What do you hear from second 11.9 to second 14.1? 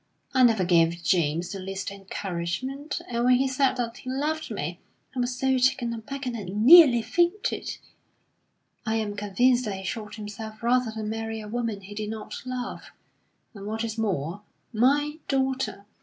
did not love, and what is